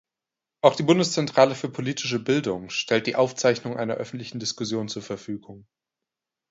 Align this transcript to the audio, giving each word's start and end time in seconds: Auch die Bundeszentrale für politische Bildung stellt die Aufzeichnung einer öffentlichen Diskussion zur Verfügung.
Auch 0.61 0.75
die 0.75 0.81
Bundeszentrale 0.81 1.53
für 1.53 1.69
politische 1.69 2.17
Bildung 2.17 2.71
stellt 2.71 3.05
die 3.05 3.15
Aufzeichnung 3.15 3.77
einer 3.77 3.93
öffentlichen 3.93 4.39
Diskussion 4.39 4.87
zur 4.89 5.03
Verfügung. 5.03 5.67